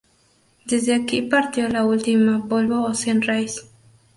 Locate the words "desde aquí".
0.65-1.21